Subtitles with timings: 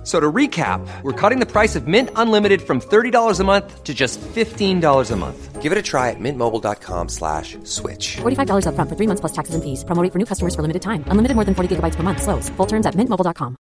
[0.00, 3.84] F- So to recap, we're cutting the price of Mint Unlimited from $30 a month
[3.84, 5.60] to just $15 a month.
[5.60, 8.16] Give it a try at mintmobile.com slash switch.
[8.22, 9.84] $45 upfront for three months plus taxes and fees.
[9.84, 11.04] Promo rate for new customers for limited time.
[11.08, 12.22] Unlimited more than 40 gigabytes per month.
[12.22, 12.48] Slows.
[12.56, 13.56] Full terms at mintmobile.com.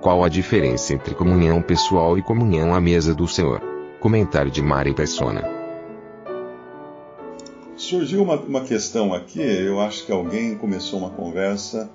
[0.00, 3.60] Qual a diferença entre comunhão pessoal e comunhão à mesa do Senhor?
[4.00, 5.55] Comentário de Mari Persona.
[7.76, 11.90] Surgiu uma, uma questão aqui, eu acho que alguém começou uma conversa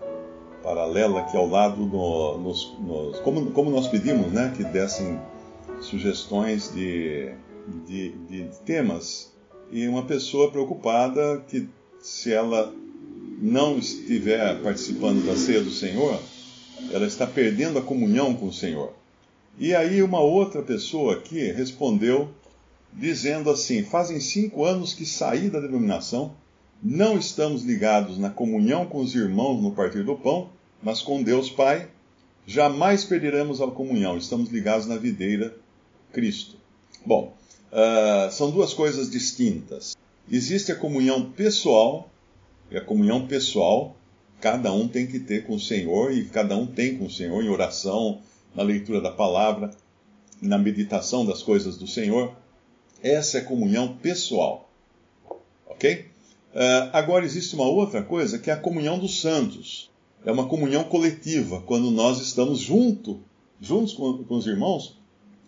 [0.62, 5.20] paralela aqui ao lado, no, nos, nos- como, como nós pedimos, né, que dessem
[5.82, 7.32] sugestões de,
[7.88, 9.32] de, de temas,
[9.72, 11.68] e uma pessoa preocupada que
[12.00, 12.72] se ela
[13.42, 16.20] não estiver participando da ceia do Senhor,
[16.92, 18.94] ela está perdendo a comunhão com o Senhor.
[19.58, 22.30] E aí uma outra pessoa aqui respondeu
[22.94, 26.36] dizendo assim: Fazem cinco anos que saí da denominação,
[26.82, 30.50] não estamos ligados na comunhão com os irmãos no partir do pão,
[30.82, 31.90] mas com Deus Pai,
[32.46, 35.56] jamais perderemos a comunhão, estamos ligados na videira
[36.12, 36.58] Cristo.
[37.06, 37.36] Bom,
[37.72, 39.96] ah, são duas coisas distintas.
[40.30, 42.10] Existe a comunhão pessoal,
[42.70, 43.96] e a comunhão pessoal
[44.40, 47.44] cada um tem que ter com o Senhor, e cada um tem com o Senhor
[47.44, 48.22] em oração,
[48.56, 49.70] na leitura da palavra,
[50.42, 52.36] na meditação das coisas do Senhor.
[53.02, 54.70] Essa é comunhão pessoal.
[55.66, 56.06] Ok?
[56.54, 59.90] Ah, agora existe uma outra coisa que é a comunhão dos santos.
[60.26, 63.20] É uma comunhão coletiva, quando nós estamos junto,
[63.60, 65.00] juntos com, com os irmãos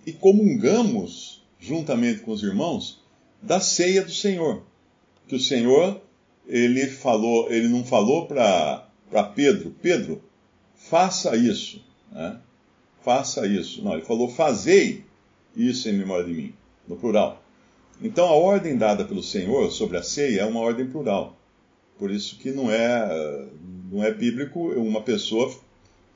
[0.05, 2.99] e comungamos juntamente com os irmãos
[3.41, 4.63] da ceia do Senhor.
[5.27, 6.01] Que o Senhor,
[6.47, 8.87] ele falou, ele não falou para
[9.35, 10.23] Pedro, Pedro,
[10.75, 12.39] faça isso, né?
[13.01, 13.83] faça isso.
[13.83, 15.05] Não, ele falou, fazei
[15.55, 16.53] isso em memória de mim,
[16.87, 17.42] no plural.
[18.03, 21.37] Então, a ordem dada pelo Senhor sobre a ceia é uma ordem plural.
[21.97, 23.47] Por isso que não é,
[23.89, 25.49] não é bíblico uma pessoa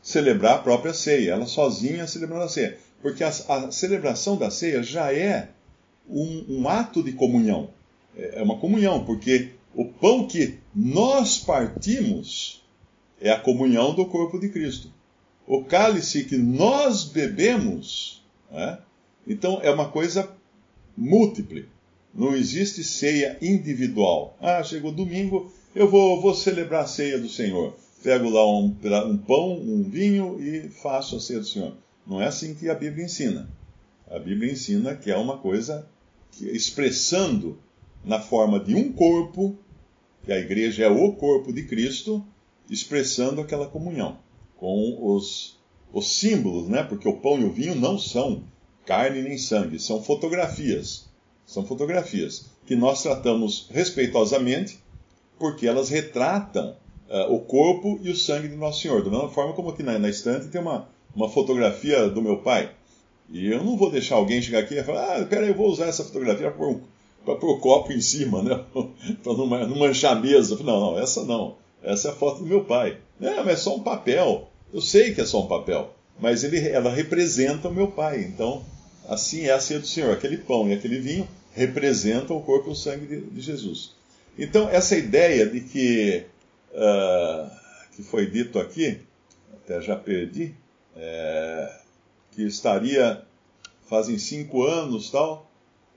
[0.02, 2.78] celebrar a própria ceia, ela sozinha celebrando a ceia.
[3.02, 5.50] Porque a, a celebração da ceia já é
[6.10, 7.70] um, um ato de comunhão.
[8.18, 12.64] É é uma comunhão, porque o pão que nós partimos
[13.22, 14.92] é a comunhão do corpo de Cristo.
[15.48, 18.80] O cálice que nós bebemos, né?
[19.26, 20.30] então é uma coisa
[20.98, 21.70] múltiple.
[22.18, 24.36] Não existe ceia individual.
[24.42, 27.78] Ah, chegou domingo, eu vou, vou celebrar a ceia do Senhor.
[28.02, 31.78] Pego lá um, um pão, um vinho e faço a ceia do Senhor.
[32.08, 33.48] Não é assim que a Bíblia ensina.
[34.10, 35.88] A Bíblia ensina que é uma coisa
[36.32, 37.60] que, expressando
[38.04, 39.56] na forma de um corpo,
[40.24, 42.26] que a igreja é o corpo de Cristo,
[42.68, 44.18] expressando aquela comunhão
[44.56, 45.60] com os,
[45.94, 46.82] os símbolos, né?
[46.82, 48.44] Porque o pão e o vinho não são
[48.86, 51.07] carne nem sangue, são fotografias.
[51.48, 54.78] São fotografias que nós tratamos respeitosamente,
[55.40, 56.76] porque elas retratam
[57.10, 59.02] ah, o corpo e o sangue de Nosso Senhor.
[59.02, 62.70] Da mesma forma como aqui na, na estante tem uma, uma fotografia do meu pai.
[63.30, 65.86] E eu não vou deixar alguém chegar aqui e falar, ah, peraí, eu vou usar
[65.86, 66.76] essa fotografia para
[67.24, 68.64] pra pôr o copo em cima, né?
[69.24, 70.62] para não, não manchar a mesa.
[70.62, 71.56] Não, não, essa não.
[71.82, 72.98] Essa é a foto do meu pai.
[73.22, 74.50] É, mas é só um papel.
[74.74, 75.94] Eu sei que é só um papel.
[76.20, 78.22] Mas ele, ela representa o meu pai.
[78.22, 78.64] Então,
[79.08, 80.12] assim é a ceia do Senhor.
[80.12, 83.96] Aquele pão e aquele vinho representam o corpo e o sangue de, de Jesus.
[84.38, 86.24] Então, essa ideia de que,
[86.76, 87.50] ah,
[87.96, 89.00] que foi dito aqui,
[89.54, 90.54] até já perdi,
[90.96, 91.80] é,
[92.32, 93.24] que estaria
[93.90, 95.50] fazem cinco anos tal,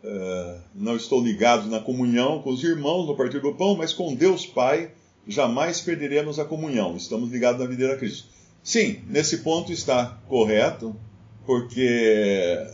[0.03, 4.15] é, não estou ligado na comunhão com os irmãos no partir do pão, mas com
[4.15, 4.92] Deus Pai
[5.27, 6.97] jamais perderemos a comunhão.
[6.97, 8.28] Estamos ligados na videira a Cristo.
[8.62, 10.97] Sim, nesse ponto está correto,
[11.44, 12.66] porque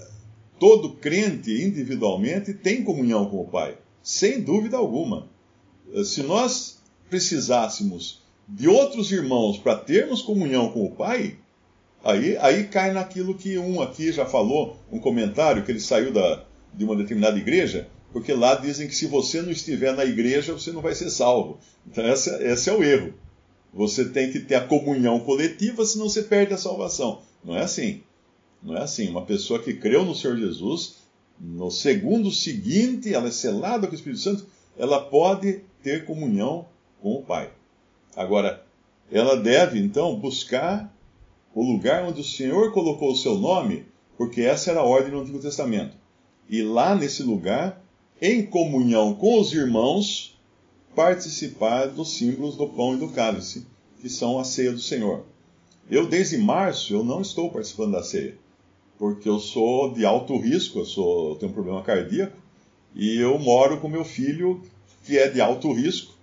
[0.59, 5.29] todo crente individualmente tem comunhão com o Pai, sem dúvida alguma.
[6.05, 11.37] Se nós precisássemos de outros irmãos para termos comunhão com o Pai,
[12.03, 16.45] aí, aí cai naquilo que um aqui já falou, um comentário que ele saiu da,
[16.73, 20.73] de uma determinada igreja, porque lá dizem que se você não estiver na igreja, você
[20.73, 21.59] não vai ser salvo.
[21.87, 23.13] Então, esse, esse é o erro.
[23.75, 27.21] Você tem que ter a comunhão coletiva, senão você perde a salvação.
[27.45, 28.03] Não é assim.
[28.63, 29.09] Não é assim.
[29.09, 30.97] Uma pessoa que creu no Senhor Jesus,
[31.39, 34.47] no segundo seguinte, ela é selada com o Espírito Santo,
[34.79, 36.67] ela pode ter comunhão
[37.01, 37.51] com o Pai.
[38.15, 38.65] Agora,
[39.11, 40.93] ela deve, então, buscar
[41.55, 43.87] o lugar onde o Senhor colocou o seu nome,
[44.17, 45.97] porque essa era a ordem do Antigo Testamento.
[46.49, 47.83] E lá nesse lugar,
[48.21, 50.39] em comunhão com os irmãos,
[50.95, 53.67] participar dos símbolos do pão e do cálice,
[54.01, 55.25] que são a ceia do Senhor.
[55.91, 58.37] Eu, desde março, eu não estou participando da ceia,
[58.99, 62.37] porque eu sou de alto risco, eu, sou, eu tenho um problema cardíaco,
[62.95, 64.63] e eu moro com meu filho,
[65.05, 66.15] que é de alto risco,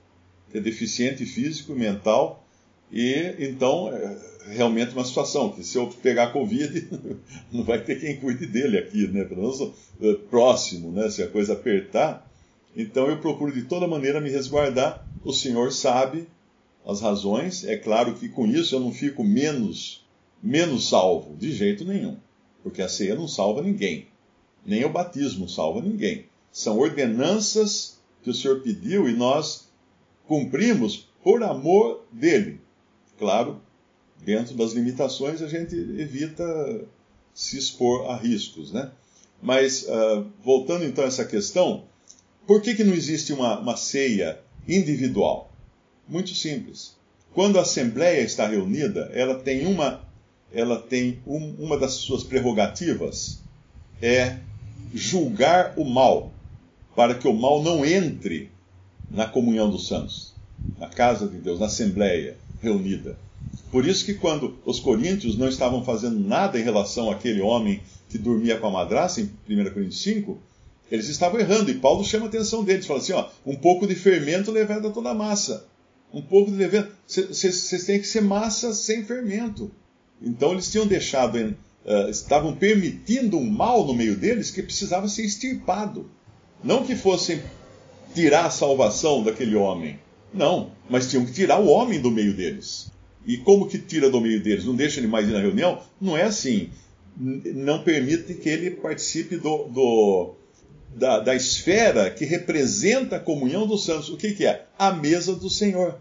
[0.54, 2.44] é deficiente físico e mental,
[2.92, 4.18] e então é
[4.48, 6.90] realmente uma situação que se eu pegar Covid,
[7.52, 9.24] não vai ter quem cuide dele aqui, né?
[9.24, 9.62] Pelo menos
[10.02, 11.10] é, próximo, né?
[11.10, 12.30] Se a coisa apertar.
[12.76, 15.08] Então eu procuro de toda maneira me resguardar.
[15.24, 16.28] O Senhor sabe
[16.86, 17.64] as razões.
[17.64, 20.06] É claro que com isso eu não fico menos,
[20.42, 22.18] menos salvo, de jeito nenhum.
[22.64, 24.08] Porque a ceia não salva ninguém.
[24.66, 26.26] Nem o batismo salva ninguém.
[26.52, 29.68] São ordenanças que o Senhor pediu e nós
[30.26, 32.62] cumprimos por amor dele.
[33.20, 33.62] Claro,
[34.24, 36.86] dentro das limitações a gente evita
[37.34, 38.92] se expor a riscos, né?
[39.42, 41.84] Mas, uh, voltando então a essa questão,
[42.48, 45.52] por que, que não existe uma, uma ceia individual?
[46.08, 46.96] Muito simples.
[47.34, 50.06] Quando a Assembleia está reunida, ela tem uma,
[50.54, 53.40] ela tem um, uma das suas prerrogativas
[54.02, 54.38] é
[54.94, 56.32] julgar o mal,
[56.96, 58.52] para que o mal não entre
[59.10, 60.34] na comunhão dos santos,
[60.78, 63.18] na casa de Deus, na Assembleia reunida.
[63.72, 68.18] Por isso que quando os coríntios não estavam fazendo nada em relação àquele homem que
[68.18, 70.38] dormia com a madraça, em 1 Coríntios 5,
[70.92, 71.72] eles estavam errando.
[71.72, 75.10] E Paulo chama a atenção deles, fala assim: ó, um pouco de fermento leveda toda
[75.10, 75.66] a massa
[76.14, 76.92] um pouco de levedura.
[77.08, 79.72] Vocês têm que ser massa sem fermento.
[80.24, 85.26] Então eles tinham deixado, uh, estavam permitindo um mal no meio deles que precisava ser
[85.26, 86.10] extirpado.
[86.64, 87.42] Não que fossem
[88.16, 90.00] tirar a salvação daquele homem.
[90.34, 92.92] Não, mas tinham que tirar o homem do meio deles.
[93.26, 94.66] E como que tira do meio deles?
[94.66, 95.82] Não deixa ele mais ir na reunião?
[96.00, 96.70] Não é assim.
[97.18, 100.36] Não permite que ele participe do, do
[100.96, 104.10] da, da esfera que representa a comunhão dos santos.
[104.10, 104.66] O que, que é?
[104.78, 106.00] A mesa do Senhor.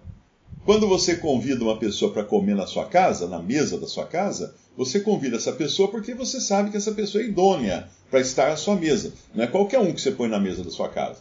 [0.65, 4.55] Quando você convida uma pessoa para comer na sua casa, na mesa da sua casa,
[4.77, 8.57] você convida essa pessoa porque você sabe que essa pessoa é idônea para estar à
[8.57, 9.13] sua mesa.
[9.35, 11.21] Não é qualquer um que você põe na mesa da sua casa.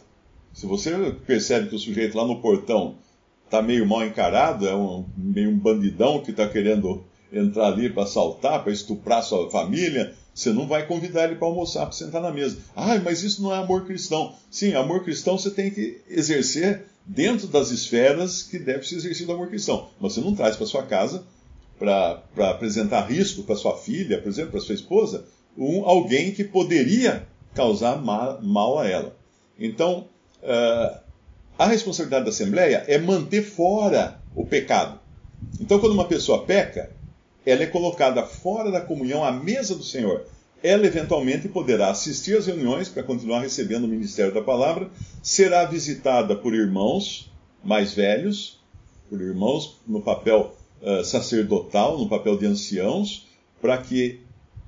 [0.52, 0.92] Se você
[1.26, 2.96] percebe que o sujeito lá no portão
[3.44, 8.04] está meio mal encarado, é um, meio um bandidão que está querendo entrar ali para
[8.04, 12.32] assaltar, para estuprar sua família, você não vai convidar ele para almoçar, para sentar na
[12.32, 12.58] mesa.
[12.74, 14.34] Ah, mas isso não é amor cristão.
[14.50, 19.34] Sim, amor cristão você tem que exercer dentro das esferas que deve ser exercido o
[19.34, 19.90] amor cristão.
[20.00, 21.24] Mas você não traz para sua casa
[21.78, 25.24] para apresentar risco para sua filha, por exemplo, para sua esposa,
[25.58, 29.16] um, alguém que poderia causar mal, mal a ela.
[29.58, 30.06] Então,
[30.42, 30.98] uh,
[31.58, 34.98] a responsabilidade da Assembleia é manter fora o pecado.
[35.60, 36.90] Então, quando uma pessoa peca,
[37.44, 40.24] ela é colocada fora da comunhão à mesa do Senhor.
[40.62, 44.88] Ela eventualmente poderá assistir às reuniões para continuar recebendo o ministério da palavra,
[45.22, 47.30] será visitada por irmãos
[47.64, 48.60] mais velhos,
[49.08, 53.26] por irmãos no papel uh, sacerdotal, no papel de anciãos,
[53.60, 54.20] para que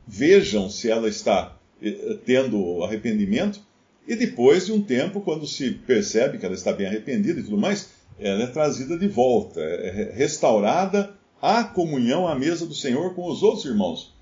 [0.06, 3.60] vejam se ela está uh, tendo arrependimento,
[4.06, 7.56] e depois de um tempo, quando se percebe que ela está bem arrependida e tudo
[7.56, 13.30] mais, ela é trazida de volta, é restaurada a comunhão à mesa do Senhor com
[13.30, 14.14] os outros irmãos.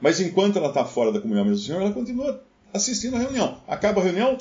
[0.00, 2.40] Mas enquanto ela está fora da comunhão à mesa do Senhor, ela continua
[2.72, 3.60] assistindo a reunião.
[3.66, 4.38] Acaba a reunião,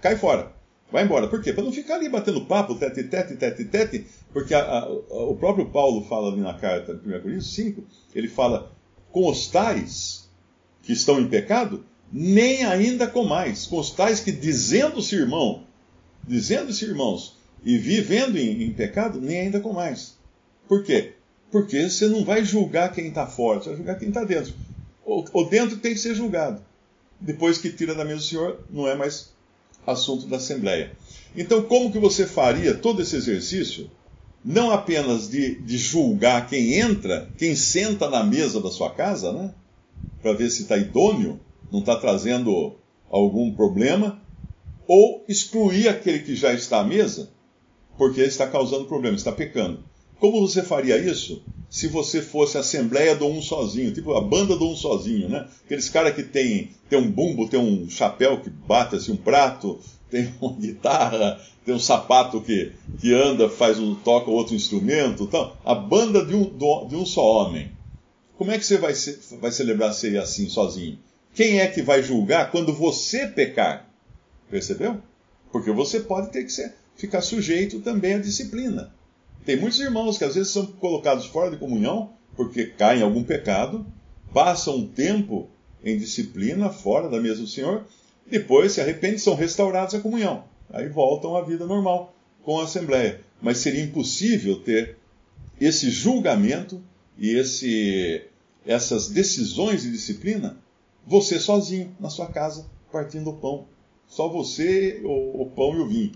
[0.00, 0.50] cai fora.
[0.90, 1.28] Vai embora.
[1.28, 1.52] Por quê?
[1.52, 5.66] Para não ficar ali batendo papo, tete, tete, tete, tete, porque a, a, o próprio
[5.66, 8.72] Paulo fala ali na carta de 1 Coríntios 5, ele fala,
[9.12, 10.26] com os tais
[10.82, 13.66] que estão em pecado, nem ainda com mais.
[13.66, 15.64] Com os tais que dizendo-se irmão,
[16.26, 20.16] dizendo-se irmãos, e vivendo em, em pecado, nem ainda com mais.
[20.66, 21.13] Por quê?
[21.54, 24.52] Porque você não vai julgar quem está fora, você vai julgar quem está dentro.
[25.06, 26.60] O, dentro tem que ser julgado.
[27.20, 29.32] Depois que tira da mesa do Senhor, não é mais
[29.86, 30.90] assunto da Assembleia.
[31.36, 33.88] Então, como que você faria todo esse exercício?
[34.44, 39.54] Não apenas de, de julgar quem entra, quem senta na mesa da sua casa, né?
[40.20, 41.38] Para ver se está idôneo,
[41.70, 42.74] não está trazendo
[43.08, 44.20] algum problema,
[44.88, 47.30] ou excluir aquele que já está à mesa,
[47.96, 49.93] porque ele está causando problema, está pecando.
[50.24, 54.56] Como você faria isso se você fosse a assembleia do um sozinho, tipo a banda
[54.56, 55.46] do um sozinho, né?
[55.66, 59.78] Aqueles caras que tem, tem um bumbo, tem um chapéu que bate assim, um prato,
[60.08, 65.58] tem uma guitarra, tem um sapato que, que anda, faz um, toca outro instrumento, tal.
[65.62, 66.44] A banda de um,
[66.88, 67.70] de um só homem.
[68.38, 68.94] Como é que você vai,
[69.42, 70.98] vai celebrar ser assim sozinho?
[71.34, 73.90] Quem é que vai julgar quando você pecar?
[74.50, 74.96] Percebeu?
[75.52, 78.90] Porque você pode ter que ser, ficar sujeito também à disciplina.
[79.44, 83.22] Tem muitos irmãos que às vezes são colocados fora de comunhão porque caem em algum
[83.22, 83.86] pecado,
[84.32, 85.48] passam um tempo
[85.84, 87.84] em disciplina fora da mesa do Senhor,
[88.26, 90.44] depois se arrependem, são restaurados à comunhão.
[90.70, 93.20] Aí voltam à vida normal, com a Assembleia.
[93.40, 94.96] Mas seria impossível ter
[95.60, 96.82] esse julgamento
[97.18, 98.22] e esse,
[98.66, 100.56] essas decisões de disciplina
[101.06, 103.66] você sozinho, na sua casa, partindo o pão.
[104.08, 106.12] Só você, o, o pão e o vinho.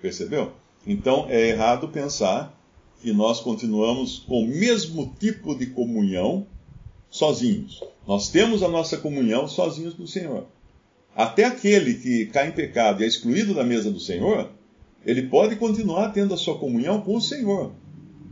[0.00, 0.52] Percebeu?
[0.86, 2.58] Então é errado pensar
[3.00, 6.46] que nós continuamos com o mesmo tipo de comunhão
[7.10, 7.82] sozinhos.
[8.06, 10.46] Nós temos a nossa comunhão sozinhos do Senhor.
[11.14, 14.50] Até aquele que cai em pecado e é excluído da mesa do Senhor,
[15.04, 17.72] ele pode continuar tendo a sua comunhão com o Senhor.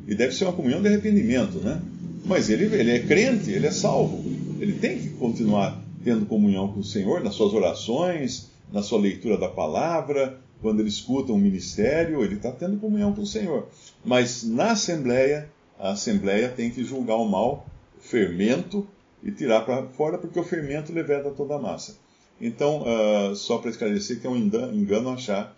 [0.07, 1.81] E deve ser uma comunhão de arrependimento, né?
[2.25, 4.25] Mas ele, ele é crente, ele é salvo.
[4.61, 9.37] Ele tem que continuar tendo comunhão com o Senhor nas suas orações, na sua leitura
[9.37, 13.69] da palavra, quando ele escuta um ministério, ele está tendo comunhão com o Senhor.
[14.05, 17.67] Mas na Assembleia, a Assembleia tem que julgar o mal,
[17.99, 18.87] o fermento,
[19.23, 21.99] e tirar para fora, porque o fermento leveda toda a massa.
[22.41, 25.55] Então, uh, só para esclarecer que é um engano achar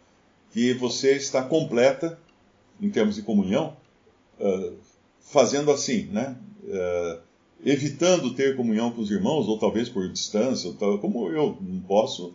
[0.53, 2.19] que você está completa,
[2.81, 3.77] em termos de comunhão,
[4.41, 4.75] uh,
[5.21, 6.37] fazendo assim, né?
[6.65, 7.21] Uh,
[7.65, 12.35] evitando ter comunhão com os irmãos, ou talvez por distância, como eu não posso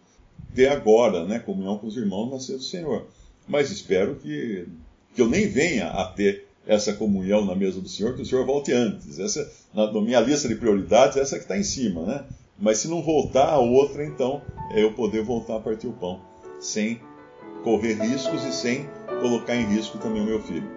[0.57, 3.05] ter agora, né, comunhão com os irmãos na ceia do Senhor.
[3.47, 4.67] Mas espero que,
[5.13, 8.43] que eu nem venha a ter essa comunhão na mesa do Senhor, que o Senhor
[8.43, 9.19] volte antes.
[9.19, 12.25] Essa, na, na minha lista de prioridades, essa que está em cima, né?
[12.59, 16.19] Mas se não voltar a outra, então é eu poder voltar a partir o pão,
[16.59, 16.99] sem
[17.63, 18.89] correr riscos e sem
[19.21, 20.76] colocar em risco também o meu filho.